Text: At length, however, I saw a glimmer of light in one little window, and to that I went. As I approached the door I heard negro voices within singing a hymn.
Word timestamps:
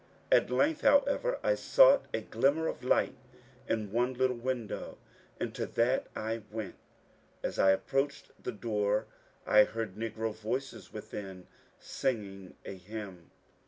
At 0.31 0.49
length, 0.49 0.81
however, 0.81 1.37
I 1.43 1.53
saw 1.53 1.99
a 2.11 2.21
glimmer 2.21 2.67
of 2.67 2.83
light 2.83 3.13
in 3.67 3.91
one 3.91 4.15
little 4.15 4.35
window, 4.35 4.97
and 5.39 5.53
to 5.53 5.67
that 5.67 6.07
I 6.15 6.41
went. 6.49 6.73
As 7.43 7.59
I 7.59 7.69
approached 7.69 8.31
the 8.43 8.51
door 8.51 9.05
I 9.45 9.63
heard 9.63 9.93
negro 9.97 10.33
voices 10.33 10.91
within 10.91 11.45
singing 11.79 12.55
a 12.65 12.73
hymn. 12.75 13.29